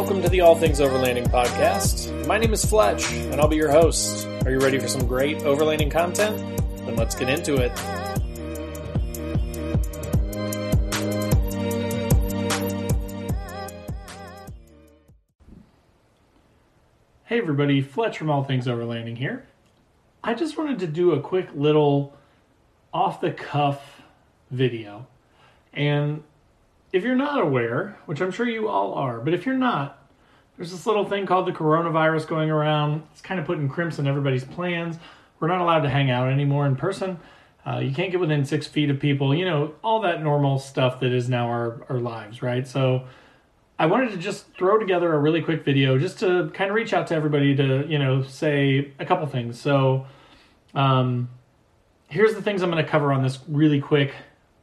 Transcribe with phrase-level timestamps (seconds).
[0.00, 2.24] Welcome to the All Things Overlanding podcast.
[2.28, 4.28] My name is Fletch, and I'll be your host.
[4.44, 6.38] Are you ready for some great overlanding content?
[6.86, 7.76] Then let's get into it.
[17.24, 19.48] Hey everybody, Fletch from All Things Overlanding here.
[20.22, 22.16] I just wanted to do a quick little
[22.94, 24.00] off the cuff
[24.52, 25.08] video.
[25.72, 26.22] And
[26.92, 30.02] if you're not aware, which I'm sure you all are, but if you're not,
[30.56, 33.02] there's this little thing called the coronavirus going around.
[33.12, 34.96] It's kind of putting crimps in everybody's plans.
[35.38, 37.18] We're not allowed to hang out anymore in person.
[37.66, 41.00] Uh, you can't get within six feet of people, you know, all that normal stuff
[41.00, 42.66] that is now our, our lives, right?
[42.66, 43.04] So
[43.78, 46.92] I wanted to just throw together a really quick video just to kind of reach
[46.92, 49.60] out to everybody to, you know, say a couple things.
[49.60, 50.06] So
[50.74, 51.28] um,
[52.08, 54.14] here's the things I'm going to cover on this really quick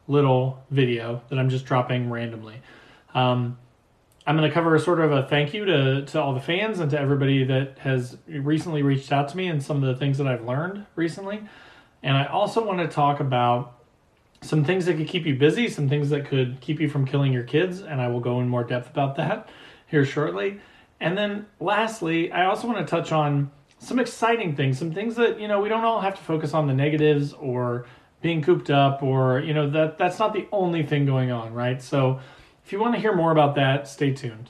[0.08, 2.61] little video that I'm just dropping randomly.
[3.14, 3.58] Um,
[4.28, 6.89] I'm going to cover sort of a thank you to, to all the fans and
[6.92, 10.28] to everybody that has recently reached out to me and some of the things that
[10.28, 11.44] I've learned recently.
[12.02, 13.80] And I also want to talk about
[14.42, 17.33] some things that could keep you busy, some things that could keep you from killing
[17.33, 19.50] your kids, and I will go in more depth about that
[19.88, 20.59] here shortly.
[21.00, 25.39] And then lastly, I also want to touch on some exciting things, some things that,
[25.39, 27.86] you know, we don't all have to focus on the negatives or
[28.21, 31.81] being cooped up or you know that that's not the only thing going on right?
[31.81, 32.19] So
[32.66, 34.49] if you want to hear more about that stay tuned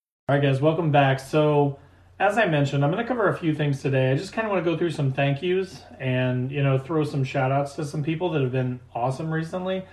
[0.31, 1.19] All right, guys, welcome back.
[1.19, 1.77] So,
[2.17, 4.13] as I mentioned, I'm going to cover a few things today.
[4.13, 7.03] I just kind of want to go through some thank yous and, you know, throw
[7.03, 9.83] some shout outs to some people that have been awesome recently,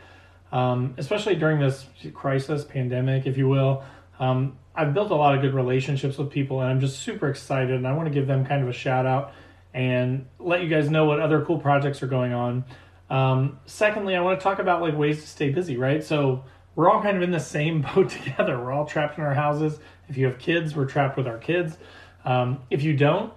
[0.53, 3.82] um, especially during this crisis, pandemic, if you will.
[4.21, 7.75] Um, I've built a lot of good relationships with people, and I'm just super excited.
[7.75, 9.32] And I want to give them kind of a shout out
[9.75, 12.65] and let you guys know what other cool projects are going on.
[13.10, 16.05] Um, secondly, I want to talk about like ways to stay busy, right?
[16.05, 16.44] So,
[16.78, 18.56] we're all kind of in the same boat together.
[18.56, 19.81] We're all trapped in our houses.
[20.09, 21.77] If you have kids, we're trapped with our kids.
[22.25, 23.33] Um, if you don't,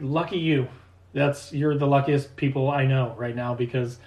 [0.00, 0.68] lucky you.
[1.12, 3.98] That's you're the luckiest people I know right now because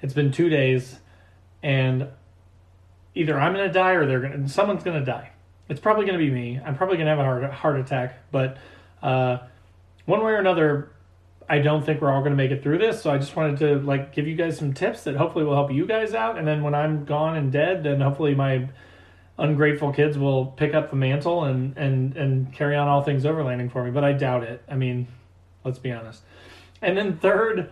[0.00, 0.98] it's been two days,
[1.62, 2.08] and
[3.14, 5.30] either I'm gonna die or they're gonna someone's gonna die.
[5.68, 6.58] It's probably gonna be me.
[6.64, 8.56] I'm probably gonna have a heart heart attack, but
[9.02, 9.38] uh,
[10.06, 10.90] one way or another,
[11.48, 13.00] I don't think we're all going to make it through this.
[13.00, 15.72] So I just wanted to like give you guys some tips that hopefully will help
[15.72, 16.36] you guys out.
[16.36, 18.68] And then when I'm gone and dead, then hopefully my
[19.38, 23.72] ungrateful kids will pick up the mantle and and and carry on all things overlanding
[23.72, 23.90] for me.
[23.90, 24.62] But I doubt it.
[24.68, 25.08] I mean,
[25.64, 26.22] let's be honest.
[26.82, 27.70] And then third,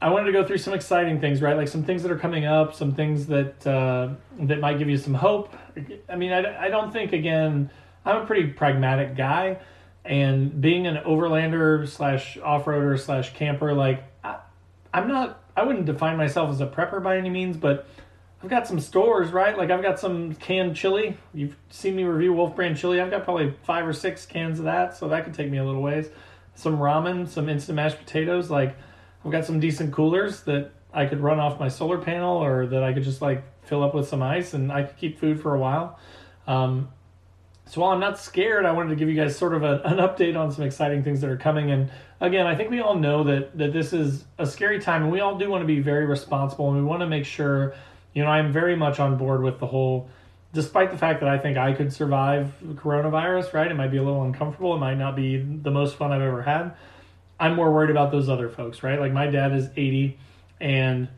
[0.00, 1.56] I wanted to go through some exciting things, right?
[1.56, 4.96] Like some things that are coming up, some things that uh, that might give you
[4.96, 5.54] some hope.
[6.08, 7.70] I mean, I, I don't think again.
[8.06, 9.58] I'm a pretty pragmatic guy
[10.08, 14.38] and being an overlander slash off-roader slash camper like I,
[14.92, 17.86] i'm not i wouldn't define myself as a prepper by any means but
[18.42, 19.56] i've got some stores right?
[19.56, 21.16] Like i've got some canned chili.
[21.34, 23.00] You've seen me review wolf brand chili.
[23.00, 25.64] I've got probably five or six cans of that so that could take me a
[25.64, 26.08] little ways.
[26.54, 28.50] Some ramen some instant mashed potatoes.
[28.50, 28.76] Like
[29.24, 32.82] i've got some decent coolers that i could run off my solar panel or that
[32.82, 35.54] i could just like fill up with some ice and i could keep food for
[35.54, 35.98] a while.
[36.46, 36.88] Um,
[37.68, 39.98] so while I'm not scared, I wanted to give you guys sort of a, an
[39.98, 41.70] update on some exciting things that are coming.
[41.70, 41.90] And
[42.20, 45.20] again, I think we all know that that this is a scary time, and we
[45.20, 47.74] all do want to be very responsible, and we want to make sure.
[48.14, 50.08] You know, I'm very much on board with the whole.
[50.54, 53.70] Despite the fact that I think I could survive coronavirus, right?
[53.70, 54.74] It might be a little uncomfortable.
[54.74, 56.72] It might not be the most fun I've ever had.
[57.38, 58.98] I'm more worried about those other folks, right?
[58.98, 60.18] Like my dad is 80,
[60.58, 61.08] and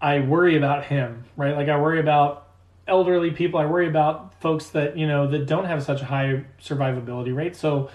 [0.00, 1.56] I worry about him, right?
[1.56, 2.47] Like I worry about
[2.88, 3.60] elderly people.
[3.60, 7.54] I worry about folks that you know that don't have such a high survivability rate.
[7.54, 7.90] So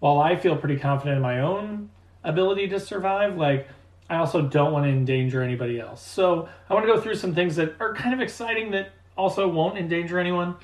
[0.00, 1.90] while I feel pretty confident in my own
[2.24, 3.68] ability to survive, like
[4.10, 6.02] I also don't want to endanger anybody else.
[6.02, 9.48] So I want to go through some things that are kind of exciting that also
[9.48, 10.56] won't endanger anyone,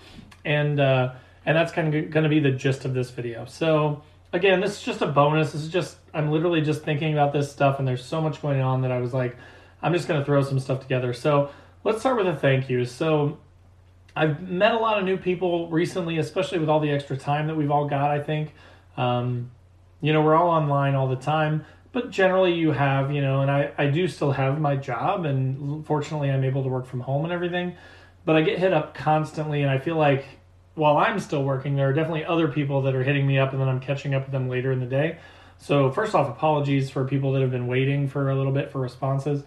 [0.45, 1.13] and uh,
[1.45, 3.45] and that's kind of going to be the gist of this video.
[3.45, 4.03] So
[4.33, 5.53] again, this is just a bonus.
[5.53, 8.61] This is just I'm literally just thinking about this stuff, and there's so much going
[8.61, 9.37] on that I was like,
[9.83, 11.13] I'm just going to throw some stuff together.
[11.13, 11.51] So
[11.83, 12.85] let's start with a thank you.
[12.85, 13.39] So
[14.17, 17.57] I've met a lot of new people recently, especially with all the extra time that
[17.57, 18.11] we've all got.
[18.11, 18.55] I think,
[18.97, 19.51] um,
[20.01, 23.51] you know, we're all online all the time, but generally you have, you know, and
[23.51, 27.25] I, I do still have my job, and fortunately I'm able to work from home
[27.25, 27.75] and everything,
[28.25, 30.25] but I get hit up constantly, and I feel like
[30.75, 33.61] while I'm still working, there are definitely other people that are hitting me up, and
[33.61, 35.19] then I'm catching up with them later in the day.
[35.59, 38.81] So, first off, apologies for people that have been waiting for a little bit for
[38.81, 39.45] responses.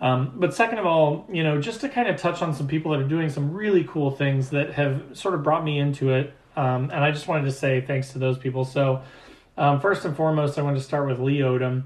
[0.00, 2.92] Um, but second of all, you know, just to kind of touch on some people
[2.92, 6.32] that are doing some really cool things that have sort of brought me into it.
[6.56, 8.64] Um, and I just wanted to say thanks to those people.
[8.64, 9.02] So,
[9.56, 11.82] um, first and foremost, I want to start with Lee Odom.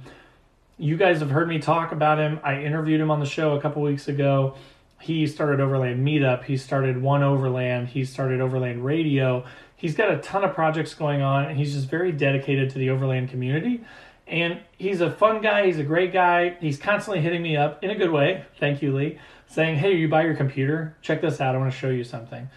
[0.78, 2.40] You guys have heard me talk about him.
[2.42, 4.56] I interviewed him on the show a couple weeks ago.
[5.00, 6.44] He started Overland Meetup.
[6.44, 7.88] He started One Overland.
[7.88, 9.44] He started Overland Radio.
[9.76, 12.90] He's got a ton of projects going on, and he's just very dedicated to the
[12.90, 13.84] Overland community.
[14.32, 15.66] And he's a fun guy.
[15.66, 16.56] He's a great guy.
[16.58, 18.46] He's constantly hitting me up in a good way.
[18.58, 19.18] Thank you, Lee.
[19.46, 20.96] Saying, hey, you buy your computer?
[21.02, 21.54] Check this out.
[21.54, 22.48] I want to show you something.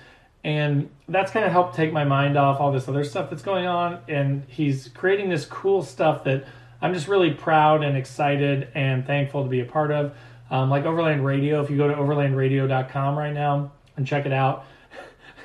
[0.45, 3.67] And that's kind of helped take my mind off all this other stuff that's going
[3.67, 3.99] on.
[4.07, 6.45] And he's creating this cool stuff that
[6.81, 10.15] I'm just really proud and excited and thankful to be a part of.
[10.49, 14.65] Um, like Overland Radio, if you go to overlandradio.com right now and check it out,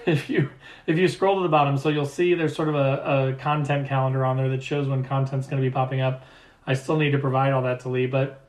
[0.06, 0.50] if you
[0.86, 3.88] if you scroll to the bottom, so you'll see there's sort of a, a content
[3.88, 6.24] calendar on there that shows when content's going to be popping up.
[6.66, 8.40] I still need to provide all that to Lee, but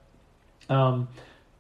[0.70, 1.08] um,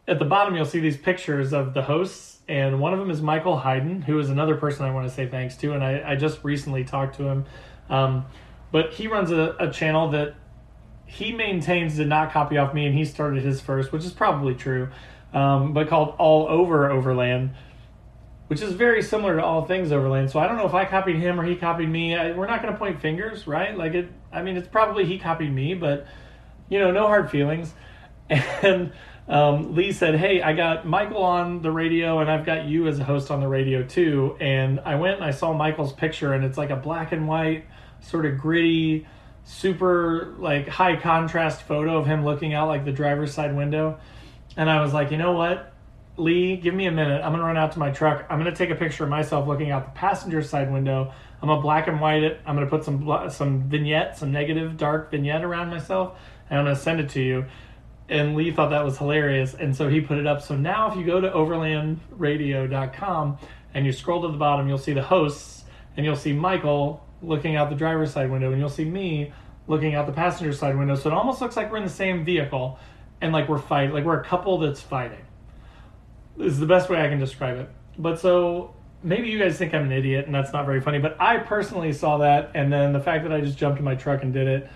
[0.07, 3.21] at the bottom you'll see these pictures of the hosts, and one of them is
[3.21, 6.15] Michael Hyden, who is another person I want to say thanks to, and I, I
[6.15, 7.45] just recently talked to him.
[7.89, 8.25] Um,
[8.71, 10.35] but he runs a, a channel that
[11.05, 14.55] he maintains did not copy off me, and he started his first, which is probably
[14.55, 14.89] true,
[15.33, 17.51] um, but called All Over Overland
[18.51, 20.29] which is very similar to all things Overland.
[20.29, 22.17] So I don't know if I copied him or he copied me.
[22.17, 23.77] I, we're not going to point fingers, right?
[23.77, 24.09] Like it.
[24.29, 26.05] I mean, it's probably he copied me, but
[26.67, 27.73] you know, no hard feelings.
[28.61, 28.91] And
[29.29, 32.99] um, Lee said, "Hey, I got Michael on the radio, and I've got you as
[32.99, 36.43] a host on the radio too." And I went and I saw Michael's picture, and
[36.43, 37.63] it's like a black and white,
[38.01, 39.07] sort of gritty,
[39.45, 43.97] super like high contrast photo of him looking out like the driver's side window.
[44.57, 45.70] And I was like, you know what?
[46.21, 47.23] Lee, give me a minute.
[47.23, 48.27] I'm gonna run out to my truck.
[48.29, 51.11] I'm gonna take a picture of myself looking out the passenger side window.
[51.41, 52.39] I'm gonna black and white it.
[52.45, 56.19] I'm gonna put some some vignette, some negative dark vignette around myself,
[56.49, 57.45] and I'm gonna send it to you.
[58.07, 60.43] And Lee thought that was hilarious, and so he put it up.
[60.43, 63.37] So now, if you go to overlandradio.com
[63.73, 65.63] and you scroll to the bottom, you'll see the hosts,
[65.97, 69.33] and you'll see Michael looking out the driver's side window, and you'll see me
[69.67, 70.93] looking out the passenger side window.
[70.93, 72.77] So it almost looks like we're in the same vehicle,
[73.21, 75.25] and like we're fighting, like we're a couple that's fighting
[76.39, 77.69] is the best way I can describe it.
[77.97, 81.19] But so maybe you guys think I'm an idiot and that's not very funny, but
[81.19, 84.23] I personally saw that and then the fact that I just jumped in my truck
[84.23, 84.69] and did it,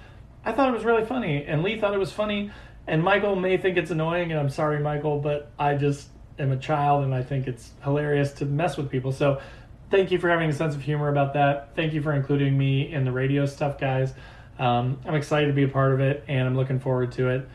[0.43, 1.45] I thought it was really funny.
[1.45, 2.51] And Lee thought it was funny.
[2.87, 6.07] And Michael may think it's annoying, and I'm sorry, Michael, but I just
[6.37, 9.11] am a child and I think it's hilarious to mess with people.
[9.11, 9.41] So
[9.89, 11.75] thank you for having a sense of humor about that.
[11.75, 14.13] Thank you for including me in the radio stuff, guys.
[14.59, 17.49] Um, I'm excited to be a part of it and I'm looking forward to it.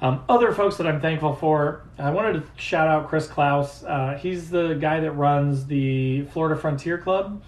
[0.00, 3.82] Um, other folks that I'm thankful for, I wanted to shout out Chris Clouse.
[3.82, 7.42] Uh, he's the guy that runs the Florida Frontier Club.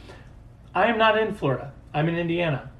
[0.74, 2.70] I am not in Florida, I'm in Indiana.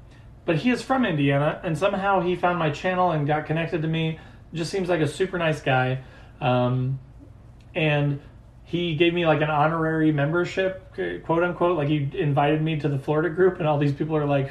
[0.45, 3.87] But he is from Indiana, and somehow he found my channel and got connected to
[3.87, 4.19] me.
[4.53, 5.99] Just seems like a super nice guy.
[6.41, 6.99] Um,
[7.75, 8.19] and
[8.63, 10.91] he gave me like an honorary membership,
[11.23, 11.77] quote unquote.
[11.77, 14.49] Like he invited me to the Florida group, and all these people are like,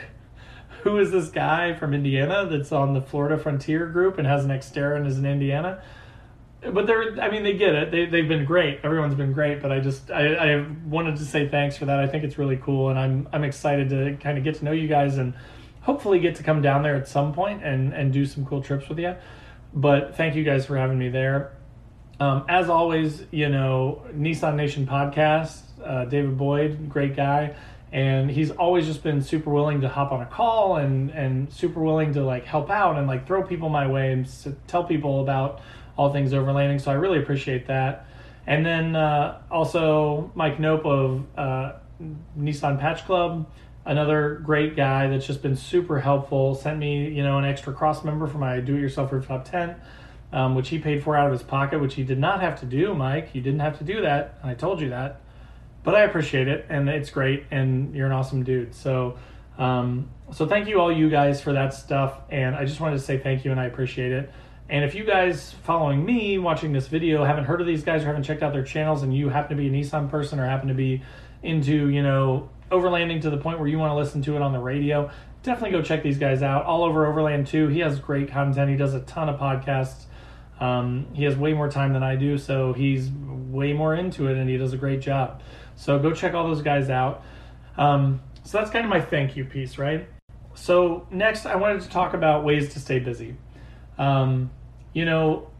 [0.82, 4.50] who is this guy from Indiana that's on the Florida Frontier Group and has an
[4.50, 5.82] Xterra and is in Indiana?
[6.60, 7.90] But they're, I mean, they get it.
[7.90, 8.80] They, they've been great.
[8.82, 9.62] Everyone's been great.
[9.62, 12.00] But I just, I, I wanted to say thanks for that.
[12.00, 14.72] I think it's really cool, and I'm, I'm excited to kind of get to know
[14.72, 15.34] you guys and
[15.82, 18.88] hopefully get to come down there at some point and, and do some cool trips
[18.88, 19.14] with you.
[19.72, 21.52] But thank you guys for having me there.
[22.20, 27.54] Um, as always, you know, Nissan Nation podcast, uh, David Boyd, great guy
[27.92, 31.80] and he's always just been super willing to hop on a call and and super
[31.80, 34.28] willing to like help out and like throw people my way and
[34.66, 35.60] tell people about
[35.96, 36.80] all things overlanding.
[36.80, 38.06] So i really appreciate that.
[38.46, 41.72] And then uh, also mike nope of uh,
[42.38, 43.50] nissan patch club
[43.84, 48.04] another great guy that's just been super helpful sent me you know an extra cross
[48.04, 49.76] member for my do-it-yourself rooftop tent
[50.32, 52.66] um, which he paid for out of his pocket which he did not have to
[52.66, 53.30] do mike.
[53.30, 54.38] He didn't have to do that.
[54.42, 55.20] And i told you that
[55.84, 58.74] but I appreciate it, and it's great, and you're an awesome dude.
[58.74, 59.18] So,
[59.58, 63.02] um, so thank you all you guys for that stuff, and I just wanted to
[63.02, 64.30] say thank you, and I appreciate it.
[64.68, 68.06] And if you guys following me, watching this video, haven't heard of these guys or
[68.06, 70.68] haven't checked out their channels, and you happen to be a Nissan person or happen
[70.68, 71.02] to be
[71.42, 74.52] into, you know, overlanding to the point where you want to listen to it on
[74.52, 75.10] the radio,
[75.42, 76.64] definitely go check these guys out.
[76.64, 77.68] All over Overland too.
[77.68, 78.70] He has great content.
[78.70, 80.04] He does a ton of podcasts.
[80.60, 84.36] Um, he has way more time than I do, so he's way more into it,
[84.36, 85.42] and he does a great job.
[85.76, 87.22] So go check all those guys out.
[87.76, 90.08] Um, so that's kind of my thank you piece, right?
[90.54, 93.36] So next, I wanted to talk about ways to stay busy.
[93.96, 94.50] Um,
[94.92, 95.50] you know,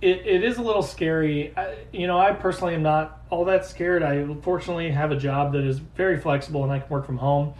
[0.00, 1.56] it, it is a little scary.
[1.56, 4.02] I, you know, I personally am not all that scared.
[4.02, 7.54] I fortunately have a job that is very flexible and I can work from home.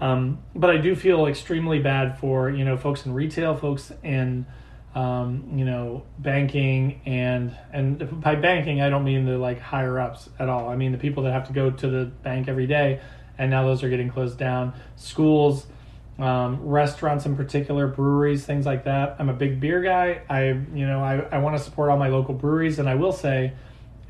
[0.00, 4.46] Um, but I do feel extremely bad for you know folks in retail, folks in
[4.94, 10.28] um, you know banking, and and by banking I don't mean the like higher ups
[10.38, 10.68] at all.
[10.68, 13.00] I mean the people that have to go to the bank every day,
[13.38, 14.74] and now those are getting closed down.
[14.96, 15.66] Schools,
[16.18, 19.16] um, restaurants in particular, breweries, things like that.
[19.18, 20.22] I'm a big beer guy.
[20.28, 23.12] I you know I, I want to support all my local breweries, and I will
[23.12, 23.52] say.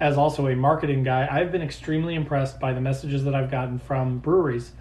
[0.03, 3.79] As also a marketing guy, I've been extremely impressed by the messages that I've gotten
[3.79, 4.73] from breweries.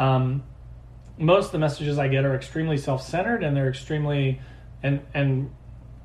[0.00, 0.42] Um,
[1.16, 4.40] most of the messages I get are extremely self-centered and they're extremely
[4.84, 5.50] and and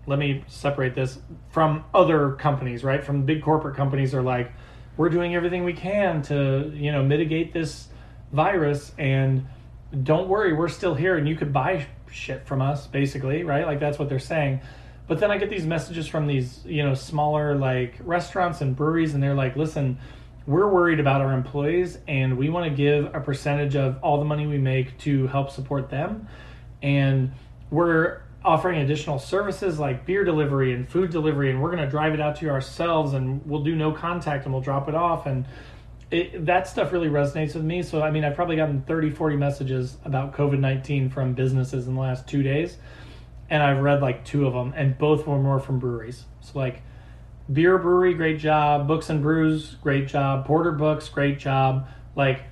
[0.07, 1.19] let me separate this
[1.51, 3.03] from other companies, right?
[3.03, 4.51] From big corporate companies are like
[4.98, 7.89] we're doing everything we can to, you know, mitigate this
[8.31, 9.48] virus and
[10.03, 13.67] don't worry, we're still here and you could buy shit from us basically, right?
[13.67, 14.62] Like that's what they're saying.
[15.07, 19.13] But then I get these messages from these, you know, smaller like restaurants and breweries
[19.13, 20.00] and they're like, "Listen,
[20.48, 24.25] we're worried about our employees and we want to give a percentage of all the
[24.25, 26.27] money we make to help support them.
[26.81, 27.33] And
[27.69, 32.13] we're offering additional services like beer delivery and food delivery, and we're going to drive
[32.13, 35.25] it out to you ourselves and we'll do no contact and we'll drop it off.
[35.25, 35.46] And
[36.12, 37.84] it, that stuff really resonates with me.
[37.84, 41.96] So, I mean, I've probably gotten 30, 40 messages about COVID 19 from businesses in
[41.96, 42.77] the last two days.
[43.50, 46.25] And I've read like two of them, and both were more from breweries.
[46.41, 46.84] So, like,
[47.51, 48.88] Beer Brewery, great job.
[48.88, 50.46] Books and Brews, great job.
[50.46, 51.88] Porter Books, great job.
[52.15, 52.43] Like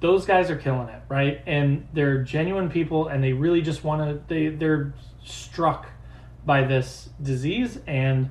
[0.00, 1.40] those guys are killing it, right?
[1.46, 4.34] And they're genuine people, and they really just want to.
[4.34, 5.86] They they're struck
[6.44, 8.30] by this disease, and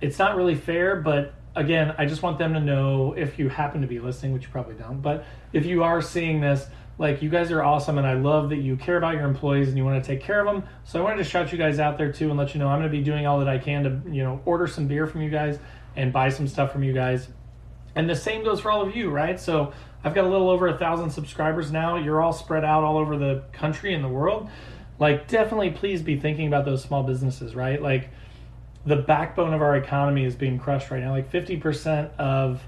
[0.00, 0.96] it's not really fair.
[0.96, 4.44] But again, I just want them to know if you happen to be listening, which
[4.44, 6.66] you probably don't, but if you are seeing this,
[6.98, 9.76] like you guys are awesome and i love that you care about your employees and
[9.76, 11.98] you want to take care of them so i wanted to shout you guys out
[11.98, 13.82] there too and let you know i'm going to be doing all that i can
[13.82, 15.58] to you know order some beer from you guys
[15.96, 17.28] and buy some stuff from you guys
[17.94, 19.38] and the same goes for all of you right?
[19.38, 19.72] So
[20.02, 21.96] i've got a little over a thousand subscribers now.
[21.96, 24.48] You're all spread out all over the country and the world.
[24.98, 27.80] Like definitely please be thinking about those small businesses right?
[27.80, 28.10] Like
[28.86, 31.12] the backbone of our economy is being crushed right now.
[31.12, 32.62] Like 50% of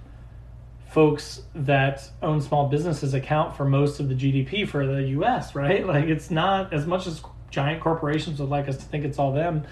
[0.91, 5.87] folks that own small businesses account for most of the GDP for the US, right?
[5.97, 9.33] Like it's not as much as giant corporations would like us to think it's all
[9.33, 9.65] them.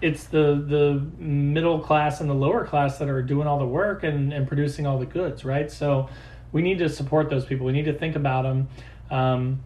[0.00, 4.04] It's the the middle class and the lower class that are doing all the work
[4.04, 5.70] and, and producing all the goods, right?
[5.70, 6.08] So
[6.52, 7.66] we need to support those people.
[7.66, 8.68] We need to think about them.
[9.10, 9.64] Um,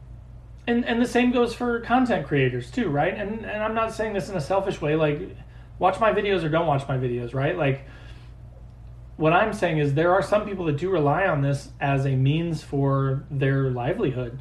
[0.66, 3.14] and and the same goes for content creators too, right?
[3.14, 5.20] And and I'm not saying this in a selfish way, like
[5.78, 7.56] watch my videos or don't watch my videos, right?
[7.56, 7.86] Like
[9.16, 12.16] what I'm saying is there are some people that do rely on this as a
[12.16, 14.38] means for their livelihood.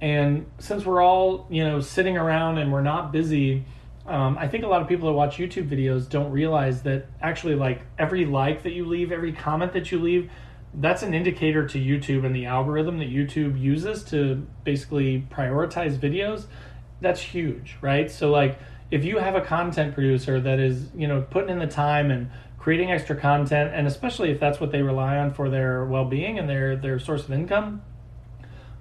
[0.00, 3.64] And since we're all, you know, sitting around and we're not busy,
[4.06, 7.54] um, I think a lot of people that watch YouTube videos don't realize that actually,
[7.54, 10.30] like every like that you leave, every comment that you leave,
[10.74, 16.46] that's an indicator to YouTube and the algorithm that YouTube uses to basically prioritize videos.
[17.00, 18.10] That's huge, right?
[18.10, 18.58] So, like,
[18.90, 22.30] if you have a content producer that is, you know, putting in the time and
[22.58, 26.38] creating extra content, and especially if that's what they rely on for their well being
[26.38, 27.82] and their, their source of income,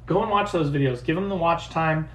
[0.06, 1.04] go and watch those videos.
[1.04, 2.10] Give them the watch time.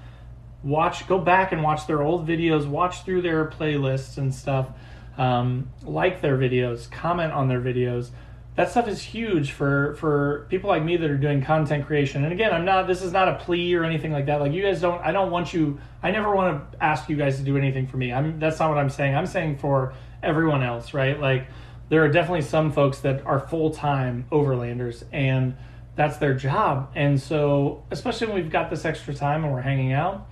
[0.63, 4.69] Watch, go back and watch their old videos, watch through their playlists and stuff.
[5.17, 8.09] Um, like their videos, comment on their videos.
[8.55, 12.23] That stuff is huge for for people like me that are doing content creation.
[12.23, 12.87] And again, I'm not.
[12.87, 14.41] This is not a plea or anything like that.
[14.41, 14.99] Like you guys don't.
[15.03, 15.79] I don't want you.
[16.01, 18.11] I never want to ask you guys to do anything for me.
[18.11, 18.39] I'm.
[18.39, 19.15] That's not what I'm saying.
[19.15, 21.19] I'm saying for everyone else, right?
[21.19, 21.47] Like
[21.89, 25.55] there are definitely some folks that are full time overlanders and
[25.95, 26.91] that's their job.
[26.95, 30.29] And so, especially when we've got this extra time and we're hanging out,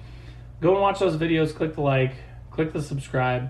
[0.62, 2.15] go and watch those videos, click the like,
[2.51, 3.50] click the subscribe.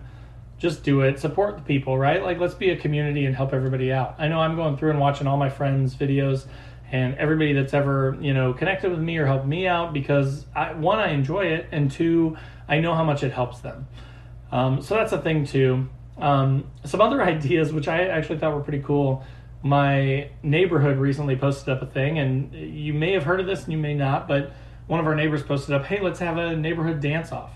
[0.58, 1.20] Just do it.
[1.20, 2.24] Support the people, right?
[2.24, 4.16] Like, let's be a community and help everybody out.
[4.18, 6.46] I know I'm going through and watching all my friends' videos
[6.92, 10.74] and everybody that's ever, you know, connected with me or helped me out because I,
[10.74, 13.88] one, I enjoy it, and two, I know how much it helps them.
[14.52, 15.90] Um, so that's a thing too.
[16.18, 19.26] Um, some other ideas, which I actually thought were pretty cool.
[19.64, 23.74] My neighborhood recently posted up a thing, and you may have heard of this and
[23.74, 24.52] you may not, but
[24.88, 27.52] one of our neighbors posted up, "Hey, let's have a neighborhood dance off."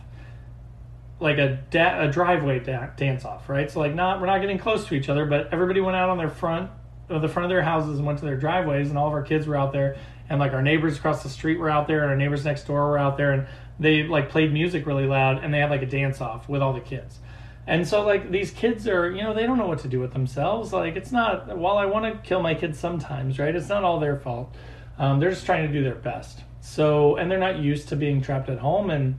[1.19, 3.69] like a da- a driveway da- dance off, right?
[3.69, 6.17] So like not we're not getting close to each other, but everybody went out on
[6.17, 6.71] their front,
[7.09, 9.21] or the front of their houses and went to their driveways, and all of our
[9.21, 9.97] kids were out there,
[10.29, 12.87] and like our neighbors across the street were out there, and our neighbors next door
[12.87, 13.47] were out there, and
[13.79, 16.73] they like played music really loud, and they had like a dance off with all
[16.73, 17.19] the kids.
[17.67, 20.13] And so like these kids are, you know, they don't know what to do with
[20.13, 20.73] themselves.
[20.73, 23.53] Like it's not while I want to kill my kids sometimes, right?
[23.53, 24.55] It's not all their fault.
[24.97, 26.43] Um, they're just trying to do their best.
[26.61, 28.89] So and they're not used to being trapped at home.
[28.89, 29.17] And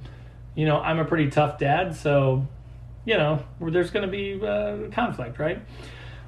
[0.54, 2.47] you know, I'm a pretty tough dad, so
[3.04, 5.61] you know, there's going to be uh, conflict, right?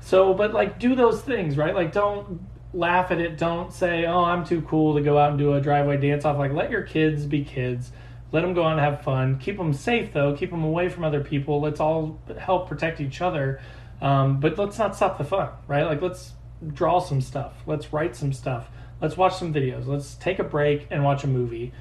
[0.01, 1.75] So, but like, do those things, right?
[1.75, 2.41] Like, don't
[2.75, 3.39] laugh at it.
[3.39, 6.39] Don't say, "Oh, I'm too cool to go out and do a driveway dance off."
[6.39, 7.93] Like, let your kids be kids.
[8.33, 9.39] Let them go out and have fun.
[9.39, 10.35] Keep them safe though.
[10.35, 11.61] Keep them away from other people.
[11.61, 13.61] Let's all help protect each other.
[14.01, 15.85] Um, but let's not stop the fun, right?
[15.85, 16.33] Like, let's
[16.73, 17.55] draw some stuff.
[17.67, 18.69] Let's write some stuff.
[19.03, 19.87] Let's watch some videos.
[19.87, 21.73] Let's take a break and watch a movie.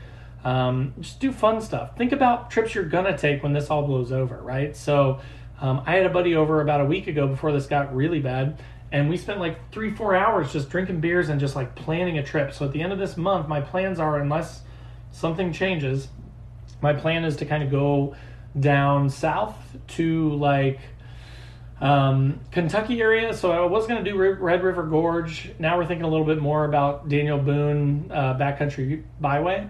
[0.44, 1.96] Um, just do fun stuff.
[1.96, 4.76] Think about trips you're gonna take when this all blows over, right?
[4.76, 5.20] So,
[5.62, 8.60] um, I had a buddy over about a week ago before this got really bad,
[8.92, 12.24] and we spent like three, four hours just drinking beers and just like planning a
[12.24, 12.52] trip.
[12.54, 14.64] So at the end of this month, my plans are, unless
[15.12, 16.08] something changes,
[16.82, 18.16] my plan is to kind of go
[18.60, 19.56] down south
[19.88, 20.80] to like
[21.82, 23.34] um, Kentucky area.
[23.34, 25.52] So I was going to do Red River Gorge.
[25.60, 29.68] Now we're thinking a little bit more about Daniel Boone uh, Backcountry Byway,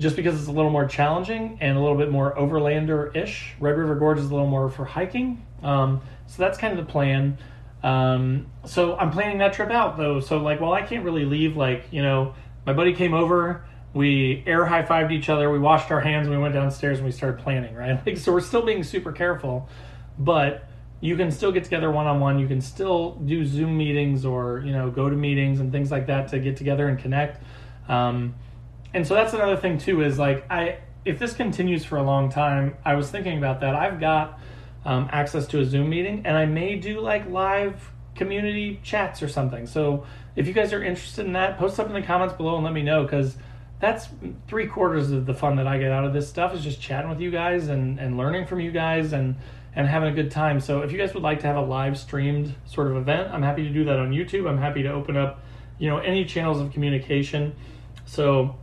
[0.00, 3.54] just because it's a little more challenging and a little bit more overlander ish.
[3.60, 5.44] Red River Gorge is a little more for hiking.
[5.62, 7.38] Um, so that's kind of the plan.
[7.84, 10.18] Um, so I'm planning that trip out though.
[10.18, 11.56] So like, well, I can't really leave.
[11.56, 12.34] Like, you know,
[12.66, 13.64] my buddy came over.
[13.94, 15.50] We air high fived each other.
[15.50, 16.26] We washed our hands.
[16.26, 17.74] and We went downstairs and we started planning.
[17.76, 18.00] Right.
[18.06, 19.68] Like, so we're still being super careful,
[20.18, 20.67] but
[21.00, 22.38] you can still get together one on one.
[22.38, 26.06] You can still do Zoom meetings or you know go to meetings and things like
[26.06, 27.42] that to get together and connect.
[27.88, 28.34] Um,
[28.94, 30.02] and so that's another thing too.
[30.02, 33.74] Is like I if this continues for a long time, I was thinking about that.
[33.74, 34.40] I've got
[34.84, 39.28] um, access to a Zoom meeting, and I may do like live community chats or
[39.28, 39.66] something.
[39.66, 42.64] So if you guys are interested in that, post up in the comments below and
[42.64, 43.36] let me know because
[43.80, 44.08] that's
[44.48, 47.08] three quarters of the fun that I get out of this stuff is just chatting
[47.08, 49.36] with you guys and, and learning from you guys and
[49.78, 50.58] and having a good time.
[50.58, 53.42] So if you guys would like to have a live streamed sort of event, I'm
[53.42, 54.48] happy to do that on YouTube.
[54.48, 55.40] I'm happy to open up,
[55.78, 57.54] you know, any channels of communication.
[58.04, 58.56] So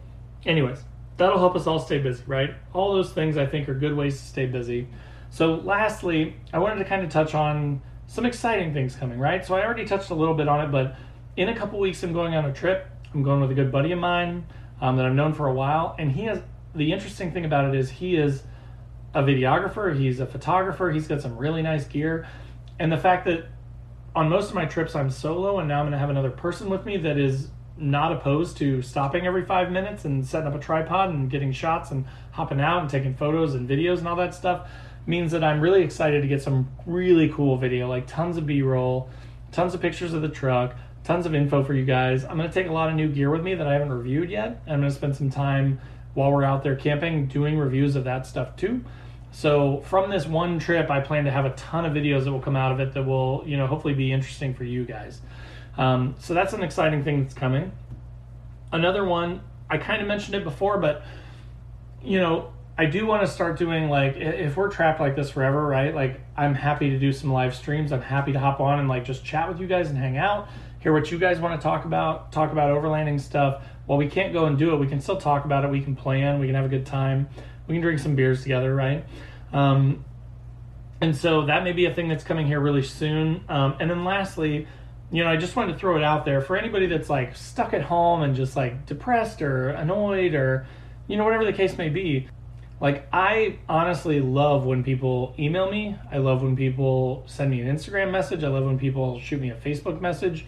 [0.45, 0.83] anyways,
[1.15, 2.53] that'll help us all stay busy, right?
[2.73, 4.89] All those things I think are good ways to stay busy.
[5.29, 9.45] So, lastly, I wanted to kind of touch on some exciting things coming, right?
[9.45, 10.97] So, I already touched a little bit on it, but
[11.37, 12.87] in a couple weeks, I'm going on a trip.
[13.13, 14.45] I'm going with a good buddy of mine
[14.81, 16.41] um, that I've known for a while, and he has
[16.75, 18.43] the interesting thing about it is he is
[19.15, 22.27] a videographer, he's a photographer, he's got some really nice gear,
[22.77, 23.47] and the fact that
[24.13, 26.69] on most of my trips I'm solo, and now I'm going to have another person
[26.69, 30.59] with me that is not opposed to stopping every five minutes and setting up a
[30.59, 34.33] tripod and getting shots and hopping out and taking photos and videos and all that
[34.33, 34.69] stuff
[35.05, 38.61] means that I'm really excited to get some really cool video, like tons of B
[38.61, 39.09] roll,
[39.51, 42.23] tons of pictures of the truck, tons of info for you guys.
[42.25, 44.29] I'm going to take a lot of new gear with me that I haven't reviewed
[44.29, 44.61] yet.
[44.67, 45.79] I'm going to spend some time
[46.15, 48.83] while we're out there camping doing reviews of that stuff too.
[49.31, 52.39] So from this one trip, I plan to have a ton of videos that will
[52.39, 55.19] come out of it that will, you know, hopefully be interesting for you guys.
[55.77, 57.71] Um, so that's an exciting thing that's coming.
[58.71, 61.03] Another one, I kind of mentioned it before, but
[62.01, 65.65] you know, I do want to start doing like if we're trapped like this forever,
[65.65, 65.93] right?
[65.93, 67.91] Like I'm happy to do some live streams.
[67.91, 70.49] I'm happy to hop on and like just chat with you guys and hang out,
[70.79, 73.63] hear what you guys want to talk about, talk about overlanding stuff.
[73.85, 75.69] While we can't go and do it, we can still talk about it.
[75.69, 76.39] We can plan.
[76.39, 77.29] We can have a good time.
[77.67, 79.05] We can drink some beers together, right?
[79.53, 80.05] Um,
[81.01, 83.43] and so that may be a thing that's coming here really soon.
[83.49, 84.67] Um, and then lastly,
[85.11, 87.73] you know, I just wanted to throw it out there for anybody that's like stuck
[87.73, 90.67] at home and just like depressed or annoyed or
[91.07, 92.27] you know whatever the case may be
[92.81, 95.97] like, I honestly love when people email me.
[96.11, 98.43] I love when people send me an Instagram message.
[98.43, 100.45] I love when people shoot me a Facebook message.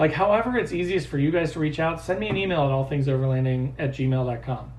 [0.00, 2.70] Like, however, it's easiest for you guys to reach out, send me an email at
[2.70, 4.72] allthingsoverlanding at gmail.com.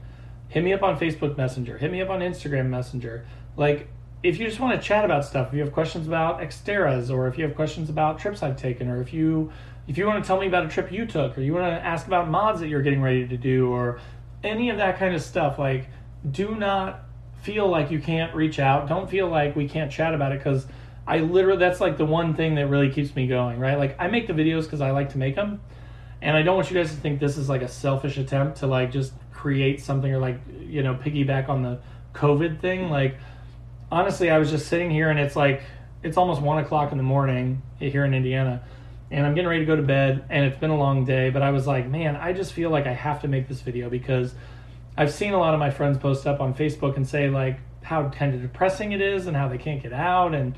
[0.48, 1.78] Hit me up on Facebook Messenger.
[1.78, 3.24] Hit me up on Instagram Messenger.
[3.56, 3.88] Like,
[4.24, 7.28] if you just want to chat about stuff, if you have questions about Xterras, or
[7.28, 9.52] if you have questions about trips I've taken, or if you
[9.88, 11.86] if you want to tell me about a trip you took, or you want to
[11.86, 14.00] ask about mods that you're getting ready to do, or
[14.44, 15.88] any of that kind of stuff, like
[16.32, 17.04] do not
[17.44, 18.90] feel like you can't reach out.
[18.90, 20.66] Don't feel like we can't chat about it because
[21.12, 23.78] I literally, that's like the one thing that really keeps me going, right?
[23.78, 25.60] Like, I make the videos because I like to make them.
[26.22, 28.68] And I don't want you guys to think this is like a selfish attempt to
[28.68, 31.82] like just create something or like, you know, piggyback on the
[32.14, 32.90] COVID thing.
[32.90, 33.18] Like,
[33.92, 35.64] honestly, I was just sitting here and it's like,
[36.02, 38.64] it's almost one o'clock in the morning here in Indiana.
[39.12, 41.30] And I'm getting ready to go to bed and it's been a long day.
[41.30, 43.90] But I was like, man, I just feel like I have to make this video
[43.90, 44.34] because
[44.96, 48.08] I've seen a lot of my friends post up on Facebook and say like how
[48.08, 50.56] kind of depressing it is and how they can't get out and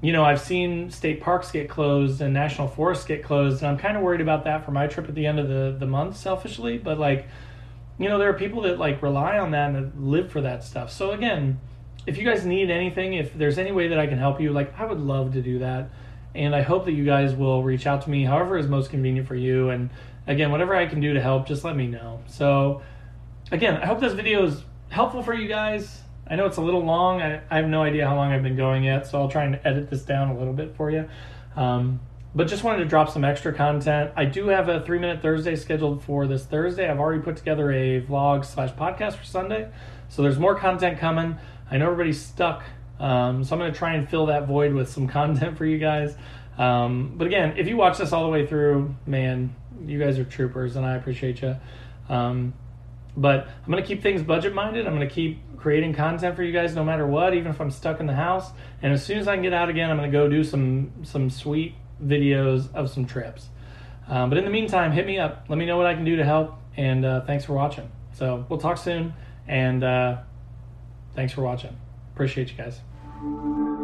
[0.00, 3.78] you know I've seen state parks get closed and national forests get closed and I'm
[3.78, 6.16] kind of worried about that for my trip at the end of the the month
[6.16, 7.26] selfishly but like
[7.98, 10.90] you know there are people that like rely on that and live for that stuff
[10.90, 11.60] so again
[12.06, 14.78] if you guys need anything if there's any way that I can help you like
[14.78, 15.90] I would love to do that
[16.34, 19.26] and I hope that you guys will reach out to me however is most convenient
[19.26, 19.90] for you and
[20.26, 22.82] again whatever I can do to help just let me know so
[23.50, 26.02] again, I hope this video is helpful for you guys.
[26.28, 27.20] I know it's a little long.
[27.20, 29.60] I, I have no idea how long I've been going yet, so I'll try and
[29.64, 31.08] edit this down a little bit for you.
[31.54, 32.00] Um,
[32.34, 34.10] but just wanted to drop some extra content.
[34.14, 36.88] I do have a three minute Thursday scheduled for this Thursday.
[36.88, 39.70] I've already put together a vlog slash podcast for Sunday,
[40.08, 41.36] so there's more content coming.
[41.70, 42.62] I know everybody's stuck,
[43.00, 45.78] um, so I'm going to try and fill that void with some content for you
[45.78, 46.14] guys.
[46.58, 49.54] Um, but again, if you watch this all the way through, man,
[49.86, 51.56] you guys are troopers, and I appreciate you.
[52.08, 52.54] Um,
[53.16, 54.86] but I'm going to keep things budget minded.
[54.86, 57.70] I'm going to keep creating content for you guys no matter what, even if I'm
[57.70, 58.50] stuck in the house.
[58.82, 60.92] And as soon as I can get out again, I'm going to go do some
[61.02, 63.48] some sweet videos of some trips.
[64.08, 65.46] Um, but in the meantime, hit me up.
[65.48, 66.54] Let me know what I can do to help.
[66.76, 67.90] And uh, thanks for watching.
[68.12, 69.14] So we'll talk soon.
[69.48, 70.18] And uh,
[71.14, 71.76] thanks for watching.
[72.14, 73.75] Appreciate you guys.